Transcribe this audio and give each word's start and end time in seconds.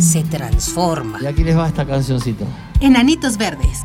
se 0.00 0.22
transforma. 0.24 1.18
Y 1.22 1.26
aquí 1.26 1.44
les 1.44 1.56
va 1.56 1.68
esta 1.68 1.86
cancioncita. 1.86 2.44
Enanitos 2.80 3.36
Verdes. 3.36 3.84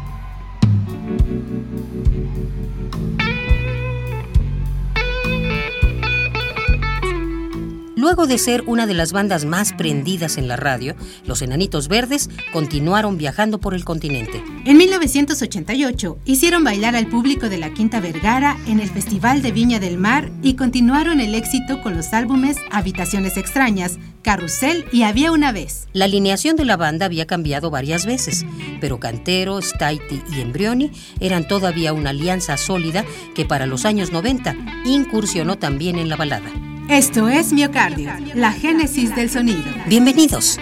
Luego 8.01 8.25
de 8.25 8.39
ser 8.39 8.63
una 8.65 8.87
de 8.87 8.95
las 8.95 9.11
bandas 9.11 9.45
más 9.45 9.73
prendidas 9.73 10.39
en 10.39 10.47
la 10.47 10.55
radio, 10.55 10.95
los 11.27 11.43
Enanitos 11.43 11.87
Verdes 11.87 12.31
continuaron 12.51 13.15
viajando 13.19 13.59
por 13.59 13.75
el 13.75 13.85
continente. 13.85 14.43
En 14.65 14.77
1988 14.77 16.17
hicieron 16.25 16.63
bailar 16.63 16.95
al 16.95 17.05
público 17.05 17.47
de 17.47 17.59
la 17.59 17.75
Quinta 17.75 17.99
Vergara 17.99 18.57
en 18.65 18.79
el 18.79 18.89
Festival 18.89 19.43
de 19.43 19.51
Viña 19.51 19.79
del 19.79 19.99
Mar 19.99 20.31
y 20.41 20.55
continuaron 20.55 21.19
el 21.19 21.35
éxito 21.35 21.79
con 21.83 21.95
los 21.95 22.11
álbumes 22.11 22.57
Habitaciones 22.71 23.37
Extrañas, 23.37 23.99
Carrusel 24.23 24.85
y 24.91 25.03
Había 25.03 25.31
una 25.31 25.51
vez. 25.51 25.87
La 25.93 26.05
alineación 26.05 26.55
de 26.55 26.65
la 26.65 26.77
banda 26.77 27.05
había 27.05 27.27
cambiado 27.27 27.69
varias 27.69 28.07
veces, 28.07 28.47
pero 28.79 28.99
Cantero, 28.99 29.61
Staiti 29.61 30.23
y 30.35 30.41
Embrioni 30.41 30.89
eran 31.19 31.47
todavía 31.47 31.93
una 31.93 32.09
alianza 32.09 32.57
sólida 32.57 33.05
que 33.35 33.45
para 33.45 33.67
los 33.67 33.85
años 33.85 34.11
90 34.11 34.55
incursionó 34.85 35.59
también 35.59 35.99
en 35.99 36.09
la 36.09 36.15
balada. 36.15 36.49
Esto 36.91 37.29
es 37.29 37.53
Miocardio, 37.53 38.11
la 38.33 38.51
génesis 38.51 39.15
del 39.15 39.29
sonido. 39.29 39.63
Bienvenidos. 39.87 40.59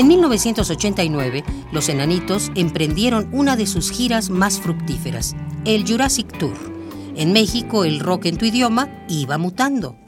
En 0.00 0.08
1989, 0.08 1.44
los 1.72 1.90
enanitos 1.90 2.50
emprendieron 2.54 3.28
una 3.32 3.54
de 3.54 3.66
sus 3.66 3.90
giras 3.90 4.30
más 4.30 4.58
fructíferas, 4.58 5.36
el 5.66 5.86
Jurassic 5.86 6.38
Tour. 6.38 6.56
En 7.16 7.34
México, 7.34 7.84
el 7.84 8.00
rock 8.00 8.24
en 8.24 8.38
tu 8.38 8.46
idioma 8.46 8.88
iba 9.10 9.36
mutando. 9.36 9.98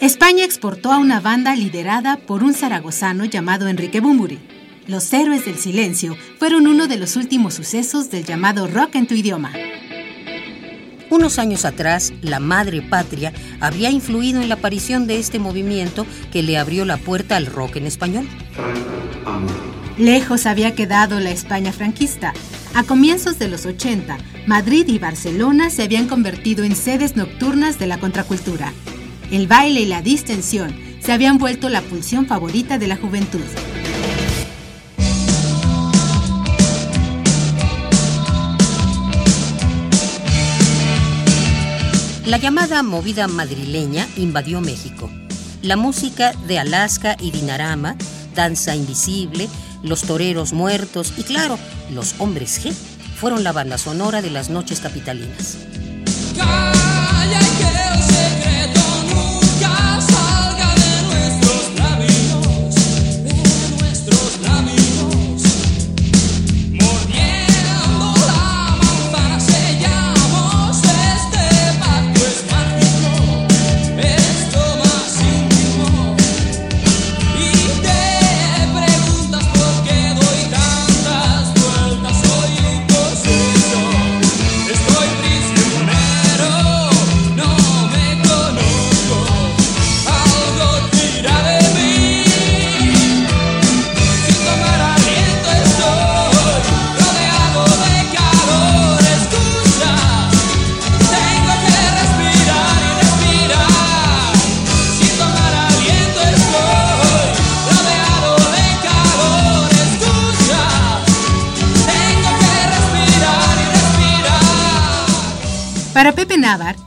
España 0.00 0.44
exportó 0.44 0.92
a 0.92 0.98
una 0.98 1.18
banda 1.18 1.56
liderada 1.56 2.18
por 2.18 2.44
un 2.44 2.54
zaragozano 2.54 3.24
llamado 3.24 3.66
Enrique 3.66 3.98
Bumburi. 3.98 4.38
Los 4.86 5.10
Héroes 5.14 5.46
del 5.46 5.56
Silencio 5.56 6.14
fueron 6.38 6.66
uno 6.66 6.86
de 6.86 6.98
los 6.98 7.16
últimos 7.16 7.54
sucesos 7.54 8.10
del 8.10 8.24
llamado 8.24 8.66
rock 8.66 8.96
en 8.96 9.06
tu 9.06 9.14
idioma. 9.14 9.50
Unos 11.08 11.38
años 11.38 11.64
atrás, 11.64 12.12
la 12.20 12.38
madre 12.38 12.82
patria 12.82 13.32
había 13.60 13.88
influido 13.88 14.42
en 14.42 14.50
la 14.50 14.56
aparición 14.56 15.06
de 15.06 15.18
este 15.18 15.38
movimiento 15.38 16.06
que 16.30 16.42
le 16.42 16.58
abrió 16.58 16.84
la 16.84 16.98
puerta 16.98 17.36
al 17.36 17.46
rock 17.46 17.76
en 17.76 17.86
español. 17.86 18.28
Lejos 19.96 20.44
había 20.44 20.74
quedado 20.74 21.18
la 21.18 21.30
España 21.30 21.72
franquista. 21.72 22.34
A 22.74 22.82
comienzos 22.82 23.38
de 23.38 23.48
los 23.48 23.64
80, 23.64 24.18
Madrid 24.46 24.86
y 24.88 24.98
Barcelona 24.98 25.70
se 25.70 25.84
habían 25.84 26.08
convertido 26.08 26.62
en 26.62 26.76
sedes 26.76 27.16
nocturnas 27.16 27.78
de 27.78 27.86
la 27.86 27.98
contracultura. 27.98 28.72
El 29.30 29.46
baile 29.46 29.80
y 29.80 29.86
la 29.86 30.02
distensión 30.02 30.76
se 31.00 31.12
habían 31.12 31.38
vuelto 31.38 31.70
la 31.70 31.80
pulsión 31.80 32.26
favorita 32.26 32.76
de 32.76 32.88
la 32.88 32.96
juventud. 32.96 33.40
La 42.26 42.38
llamada 42.38 42.82
movida 42.82 43.28
madrileña 43.28 44.08
invadió 44.16 44.62
México. 44.62 45.10
La 45.60 45.76
música 45.76 46.32
de 46.48 46.58
Alaska 46.58 47.18
y 47.20 47.30
Dinarama, 47.32 47.96
Danza 48.34 48.74
Invisible, 48.74 49.46
Los 49.82 50.04
Toreros 50.04 50.54
Muertos 50.54 51.12
y 51.18 51.22
claro, 51.24 51.58
Los 51.90 52.14
Hombres 52.18 52.64
G 52.64 52.72
fueron 52.72 53.44
la 53.44 53.52
banda 53.52 53.76
sonora 53.76 54.22
de 54.22 54.30
las 54.30 54.48
noches 54.48 54.80
capitalinas. 54.80 55.58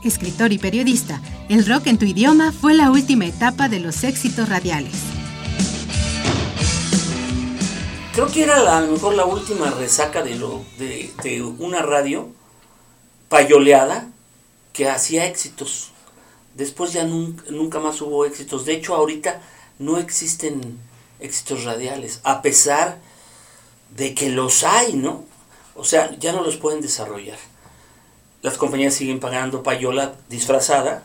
Escritor 0.02 0.50
y 0.52 0.58
periodista, 0.58 1.20
el 1.50 1.66
rock 1.66 1.88
en 1.88 1.98
tu 1.98 2.06
idioma 2.06 2.52
fue 2.52 2.72
la 2.72 2.90
última 2.90 3.26
etapa 3.26 3.68
de 3.68 3.80
los 3.80 4.02
éxitos 4.02 4.48
radiales. 4.48 4.94
Creo 8.14 8.28
que 8.28 8.44
era 8.44 8.78
a 8.78 8.80
lo 8.80 8.92
mejor 8.92 9.14
la 9.14 9.26
última 9.26 9.70
resaca 9.70 10.22
de, 10.22 10.36
lo, 10.36 10.64
de 10.78 11.42
una 11.58 11.82
radio 11.82 12.30
payoleada 13.28 14.08
que 14.72 14.88
hacía 14.88 15.26
éxitos. 15.26 15.90
Después 16.54 16.94
ya 16.94 17.04
nunca, 17.04 17.44
nunca 17.50 17.78
más 17.78 18.00
hubo 18.00 18.24
éxitos. 18.24 18.64
De 18.64 18.72
hecho, 18.72 18.94
ahorita 18.94 19.42
no 19.78 19.98
existen 19.98 20.78
éxitos 21.20 21.64
radiales, 21.64 22.20
a 22.22 22.40
pesar 22.40 22.98
de 23.94 24.14
que 24.14 24.30
los 24.30 24.64
hay, 24.64 24.94
¿no? 24.94 25.26
O 25.74 25.84
sea, 25.84 26.16
ya 26.18 26.32
no 26.32 26.42
los 26.42 26.56
pueden 26.56 26.80
desarrollar 26.80 27.38
las 28.42 28.56
compañías 28.56 28.94
siguen 28.94 29.20
pagando 29.20 29.62
payola 29.62 30.14
disfrazada 30.28 31.02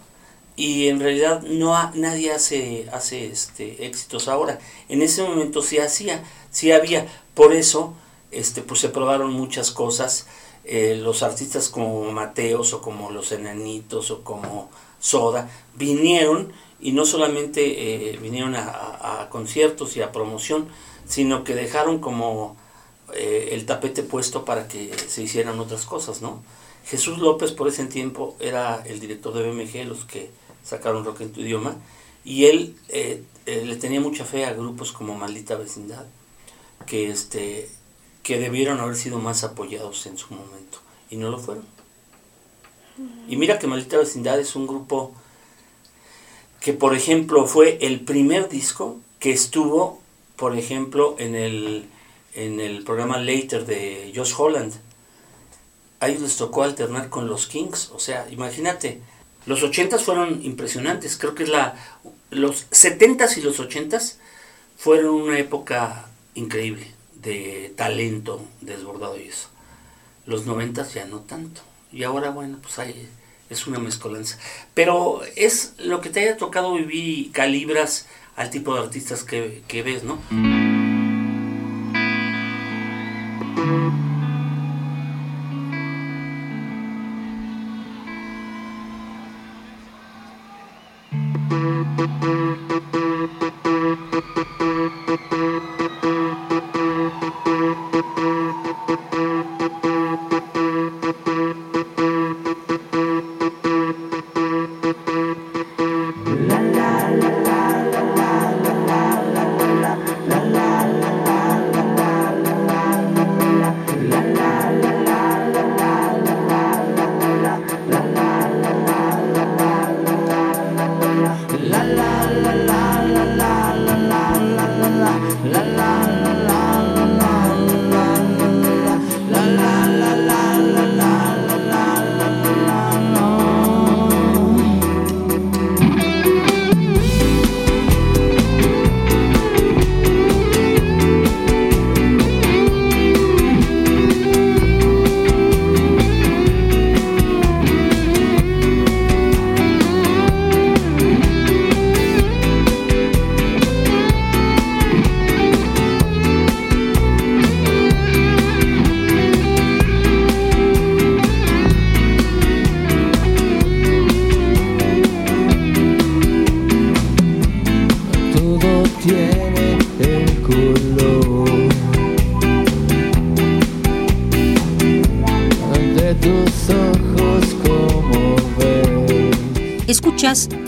y 0.56 0.88
en 0.88 1.00
realidad 1.00 1.42
no 1.42 1.74
nadie 1.96 2.32
hace 2.32 2.88
hace 2.92 3.28
este 3.28 3.86
éxitos 3.86 4.28
ahora. 4.28 4.60
En 4.90 5.02
ese 5.02 5.24
momento 5.24 5.62
sí 5.62 5.80
hacía 5.80 6.24
sí 6.52 6.72
había. 6.72 7.08
Por 7.34 7.54
eso 7.54 7.96
este 8.32 8.62
pues 8.62 8.80
se 8.80 8.90
probaron 8.90 9.34
muchas 9.34 9.72
cosas 9.72 10.28
eh, 10.66 10.96
los 10.96 11.24
artistas 11.24 11.70
como 11.70 12.12
Mateos 12.12 12.74
o 12.74 12.82
como 12.82 13.10
los 13.10 13.32
Enanitos 13.32 14.12
o 14.12 14.24
como 14.24 14.70
Soda 15.00 15.50
vinieron 15.76 16.54
y 16.80 16.92
no 16.94 17.06
solamente 17.06 18.12
eh, 18.14 18.18
vinieron 18.18 18.56
a, 18.56 19.22
a, 19.22 19.30
conciertos 19.30 19.98
y 19.98 20.02
a 20.02 20.12
promoción 20.12 20.68
sino 21.06 21.44
que 21.44 21.54
dejaron 21.56 22.00
como 22.00 22.56
eh, 23.14 23.50
el 23.52 23.66
tapete 23.66 24.04
puesto 24.04 24.46
para 24.46 24.68
que 24.70 24.96
se 25.08 25.24
hicieran 25.24 25.60
otras 25.60 25.86
cosas 25.86 26.22
no 26.22 26.42
Jesús 26.86 27.20
López 27.20 27.52
por 27.52 27.68
ese 27.68 27.86
tiempo 27.86 28.36
era 28.40 28.84
el 28.86 29.00
director 29.00 29.34
de 29.34 29.50
BMG, 29.50 29.88
los 29.88 30.06
que 30.06 30.30
sacaron 30.64 31.06
rock 31.06 31.22
en 31.22 31.32
tu 31.32 31.42
idioma, 31.42 31.76
y 32.26 32.46
él 32.46 32.76
eh, 32.90 33.24
eh, 33.46 33.64
le 33.66 33.76
tenía 33.76 34.00
mucha 34.00 34.26
fe 34.26 34.46
a 34.46 34.54
grupos 34.54 34.92
como 34.92 35.16
Maldita 35.16 35.56
Vecindad, 35.56 36.06
que, 36.86 37.10
este, 37.10 37.70
que 38.22 38.40
debieron 38.40 38.80
haber 38.80 38.96
sido 38.96 39.20
más 39.20 39.44
apoyados 39.44 40.06
en 40.06 40.18
su 40.18 40.34
momento, 40.34 40.80
y 41.10 41.18
no 41.18 41.30
lo 41.30 41.40
fueron. 41.40 41.66
Y 43.28 43.38
mira 43.38 43.60
que 43.60 43.68
Maldita 43.68 43.98
Vecindad 43.98 44.40
es 44.40 44.56
un 44.56 44.68
grupo 44.68 45.14
que, 46.62 46.74
por 46.74 46.96
ejemplo, 46.96 47.46
fue 47.46 47.78
el 47.82 48.02
primer 48.02 48.48
disco 48.50 49.00
que 49.20 49.32
estuvo, 49.32 50.00
por 50.36 50.58
ejemplo, 50.58 51.16
en 51.20 51.36
el, 51.36 51.86
en 52.36 52.60
el 52.60 52.84
programa 52.84 53.18
Later 53.18 53.66
de 53.66 54.14
Josh 54.16 54.34
Holland. 54.38 54.74
A 56.04 56.10
ellos 56.10 56.22
les 56.22 56.36
tocó 56.36 56.64
alternar 56.64 57.08
con 57.08 57.28
los 57.28 57.48
Kings, 57.48 57.90
o 57.94 58.00
sea, 58.00 58.28
imagínate, 58.30 59.00
los 59.46 59.64
80s 59.64 60.00
fueron 60.00 60.44
impresionantes, 60.44 61.16
creo 61.16 61.34
que 61.34 61.44
es 61.44 61.50
la 61.50 61.76
los 62.30 62.70
70s 62.72 63.38
y 63.38 63.42
los 63.42 63.58
80s 63.62 64.16
fueron 64.76 65.16
una 65.16 65.40
época 65.40 66.10
increíble 66.36 66.92
de 67.22 67.74
talento 67.78 68.46
desbordado 68.60 69.18
y 69.18 69.30
eso. 69.30 69.48
Los 70.26 70.46
90s 70.46 70.94
ya 70.94 71.06
no 71.06 71.22
tanto. 71.22 71.62
Y 71.90 72.04
ahora 72.04 72.32
bueno, 72.32 72.58
pues 72.62 72.80
hay 72.80 73.08
es 73.50 73.66
una 73.66 73.80
mezcolanza. 73.80 74.38
Pero 74.74 75.22
es 75.38 75.74
lo 75.78 76.02
que 76.02 76.10
te 76.10 76.20
haya 76.20 76.36
tocado 76.36 76.74
vivir 76.74 77.20
y 77.20 77.30
calibras 77.30 78.08
al 78.36 78.50
tipo 78.50 78.74
de 78.74 78.82
artistas 78.82 79.24
que, 79.24 79.64
que 79.70 79.84
ves, 79.84 80.04
¿no? 80.04 80.20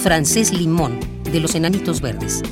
Francés 0.05 0.53
Limón, 0.53 0.99
de 1.31 1.39
los 1.39 1.55
Enanitos 1.55 1.99
Verdes. 1.99 2.43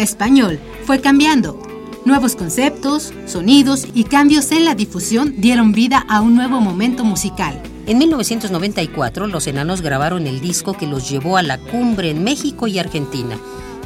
Español 0.00 0.58
fue 0.84 1.00
cambiando. 1.00 1.60
Nuevos 2.04 2.36
conceptos, 2.36 3.12
sonidos 3.26 3.86
y 3.92 4.04
cambios 4.04 4.50
en 4.52 4.64
la 4.64 4.74
difusión 4.74 5.34
dieron 5.36 5.72
vida 5.72 6.06
a 6.08 6.20
un 6.20 6.34
nuevo 6.34 6.60
momento 6.60 7.04
musical. 7.04 7.60
En 7.86 7.98
1994, 7.98 9.26
los 9.26 9.46
enanos 9.46 9.82
grabaron 9.82 10.26
el 10.26 10.40
disco 10.40 10.74
que 10.74 10.86
los 10.86 11.10
llevó 11.10 11.36
a 11.36 11.42
la 11.42 11.58
cumbre 11.58 12.10
en 12.10 12.24
México 12.24 12.66
y 12.66 12.78
Argentina, 12.78 13.36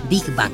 Big 0.09 0.25
Bang, 0.37 0.53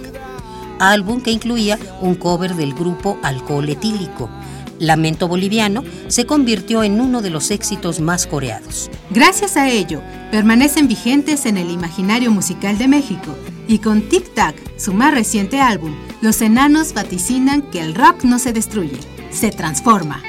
álbum 0.79 1.21
que 1.21 1.31
incluía 1.31 1.79
un 2.01 2.15
cover 2.15 2.55
del 2.55 2.75
grupo 2.75 3.19
Alcohol 3.23 3.69
Etílico. 3.69 4.31
Lamento 4.79 5.29
Boliviano 5.29 5.83
se 6.07 6.25
convirtió 6.25 6.85
en 6.85 7.01
uno 7.01 7.21
de 7.21 7.31
los 7.31 7.51
éxitos 7.51 8.01
más 8.01 8.27
coreados. 8.27 8.91
Gracias 9.11 9.57
a 9.57 9.69
ello, 9.69 10.01
permanecen 10.31 10.89
vigentes 10.89 11.45
en 11.47 11.59
el 11.59 11.71
imaginario 11.71 12.31
musical 12.31 12.79
de 12.79 12.89
México 12.89 13.35
y 13.69 13.79
con 13.79 14.09
Tic 14.09 14.35
Tac, 14.35 14.57
su 14.77 14.93
más 14.93 15.15
reciente 15.15 15.61
álbum, 15.61 15.95
los 16.21 16.43
enanos 16.43 16.95
vaticinan 16.95 17.63
que 17.63 17.81
el 17.81 17.95
rock 17.95 18.25
no 18.25 18.41
se 18.41 18.53
destruye, 18.53 18.99
se 19.31 19.51
transforma. 19.51 20.23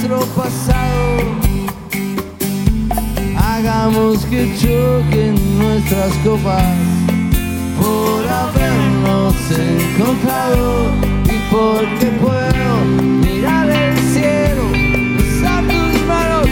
Nuestro 0.00 0.20
pasado. 0.34 1.18
Hagamos 3.36 4.24
que 4.26 4.50
choquen 4.56 5.58
nuestras 5.58 6.12
copas 6.24 6.62
por 7.78 8.26
habernos 8.26 9.34
encontrado 9.50 10.90
y 11.24 11.38
porque 11.50 12.06
puedo 12.22 12.84
mirar 13.22 13.68
el 13.68 13.98
cielo, 13.98 14.62
besar 15.18 15.64
tus 15.64 16.06
manos, 16.06 16.46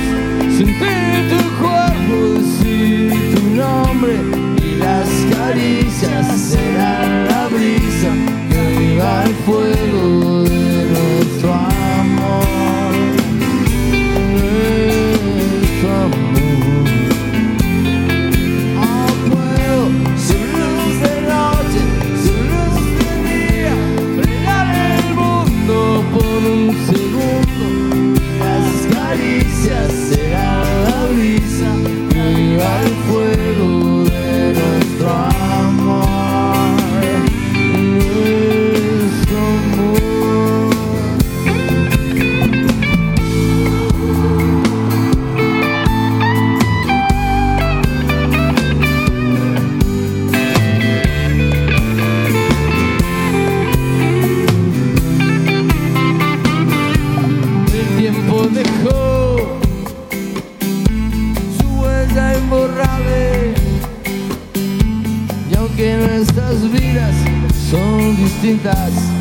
sentir 0.57 1.31
tu 1.31 1.41
cuerpo, 1.63 2.41
decir 2.41 3.35
tu 3.35 3.43
nombre 3.57 4.28
Estas 66.21 66.65
vidas 66.65 67.15
são 67.71 68.13
distintas. 68.17 69.18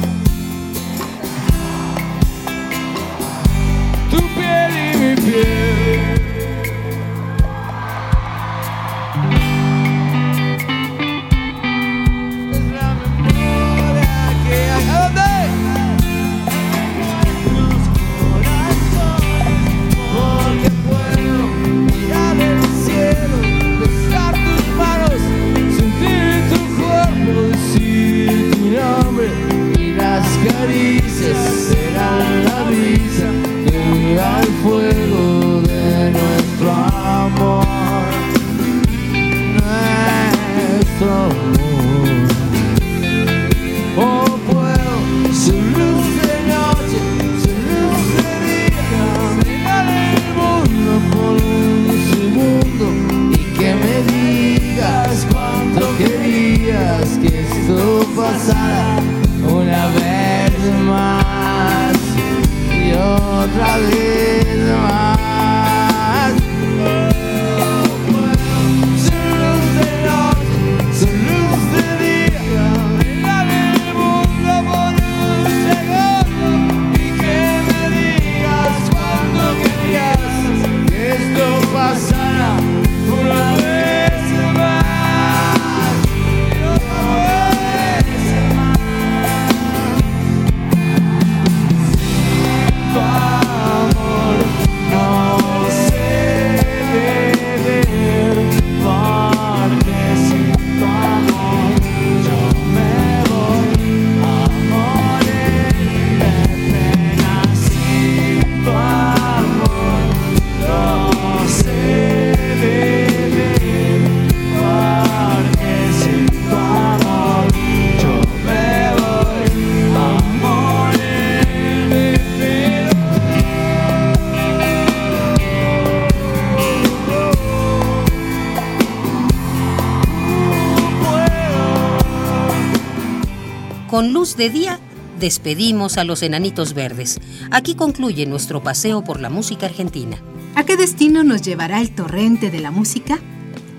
Con 133.87 134.11
luz 134.11 134.35
de 134.35 134.49
día 134.49 134.79
despedimos 135.17 135.97
a 135.97 136.03
los 136.03 136.21
enanitos 136.21 136.73
verdes. 136.73 137.19
Aquí 137.51 137.73
concluye 137.73 138.25
nuestro 138.25 138.61
paseo 138.61 139.01
por 139.03 139.21
la 139.21 139.29
música 139.29 139.65
argentina. 139.65 140.17
¿A 140.55 140.65
qué 140.65 140.75
destino 140.75 141.23
nos 141.23 141.41
llevará 141.41 141.79
el 141.79 141.95
torrente 141.95 142.51
de 142.51 142.59
la 142.59 142.69
música? 142.69 143.19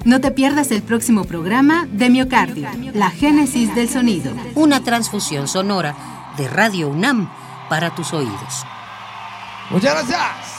No 0.04 0.20
te 0.20 0.30
pierdas 0.30 0.70
el 0.70 0.82
próximo 0.82 1.24
programa 1.24 1.86
de 1.92 2.08
Miocardio, 2.08 2.68
la 2.94 3.10
génesis 3.10 3.74
del 3.74 3.90
sonido. 3.90 4.32
Una 4.54 4.82
transfusión 4.82 5.46
sonora 5.46 5.94
de 6.38 6.48
Radio 6.48 6.88
UNAM 6.88 7.28
para 7.68 7.94
tus 7.94 8.14
oídos. 8.14 8.64
Muchas 9.70 9.92
gracias. 9.92 10.58